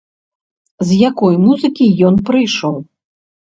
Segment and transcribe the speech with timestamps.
[0.91, 2.83] З якой музыкі ён прыйшоў?